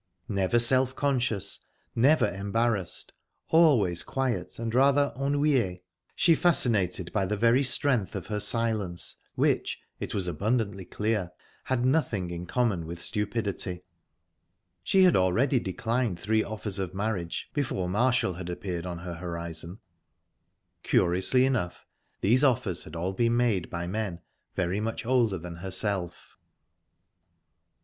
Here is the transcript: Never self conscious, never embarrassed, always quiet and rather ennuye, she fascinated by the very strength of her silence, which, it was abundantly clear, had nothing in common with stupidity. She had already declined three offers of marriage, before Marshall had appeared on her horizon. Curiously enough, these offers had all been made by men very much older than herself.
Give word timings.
Never 0.27 0.57
self 0.57 0.95
conscious, 0.95 1.59
never 1.93 2.27
embarrassed, 2.27 3.13
always 3.49 4.01
quiet 4.01 4.57
and 4.57 4.73
rather 4.73 5.13
ennuye, 5.15 5.81
she 6.15 6.33
fascinated 6.33 7.13
by 7.13 7.27
the 7.27 7.37
very 7.37 7.61
strength 7.61 8.15
of 8.15 8.25
her 8.25 8.39
silence, 8.39 9.17
which, 9.35 9.77
it 9.99 10.15
was 10.15 10.27
abundantly 10.27 10.85
clear, 10.85 11.29
had 11.65 11.85
nothing 11.85 12.31
in 12.31 12.47
common 12.47 12.87
with 12.87 12.99
stupidity. 12.99 13.83
She 14.81 15.03
had 15.03 15.15
already 15.15 15.59
declined 15.59 16.19
three 16.19 16.43
offers 16.43 16.79
of 16.79 16.95
marriage, 16.95 17.51
before 17.53 17.87
Marshall 17.87 18.33
had 18.33 18.49
appeared 18.49 18.87
on 18.87 18.97
her 18.97 19.13
horizon. 19.17 19.81
Curiously 20.81 21.45
enough, 21.45 21.85
these 22.21 22.43
offers 22.43 22.85
had 22.85 22.95
all 22.95 23.13
been 23.13 23.37
made 23.37 23.69
by 23.69 23.85
men 23.85 24.21
very 24.55 24.79
much 24.79 25.05
older 25.05 25.37
than 25.37 25.57
herself. 25.57 26.37